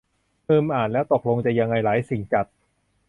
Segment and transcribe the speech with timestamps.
[0.47, 2.45] อืม อ่านแล้ว ตกลงจะยังไง หลายสิ่งจัด